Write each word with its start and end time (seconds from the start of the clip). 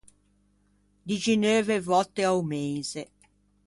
Dixineuve 1.07 1.75
vòtte 1.87 2.21
a-o 2.29 2.41
meise. 2.49 3.03